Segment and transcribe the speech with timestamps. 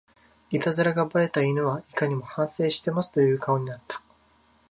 [0.49, 4.01] イタズラがバレた犬はいかにも反省してますという顔になった